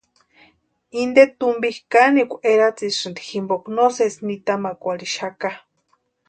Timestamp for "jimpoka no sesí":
3.29-4.21